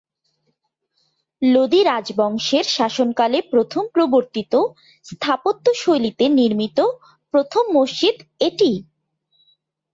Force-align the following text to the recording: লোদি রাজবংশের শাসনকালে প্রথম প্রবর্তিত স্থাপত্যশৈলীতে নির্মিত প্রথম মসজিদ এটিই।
লোদি 1.41 1.81
রাজবংশের 1.83 2.65
শাসনকালে 2.75 3.39
প্রথম 3.51 3.83
প্রবর্তিত 3.95 4.53
স্থাপত্যশৈলীতে 5.05 6.25
নির্মিত 6.39 6.79
প্রথম 7.33 7.63
মসজিদ 7.77 8.15
এটিই। 8.47 8.77